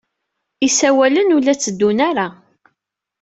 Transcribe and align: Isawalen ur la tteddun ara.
Isawalen 0.67 1.33
ur 1.35 1.41
la 1.43 1.55
tteddun 1.55 1.99
ara. 2.09 2.27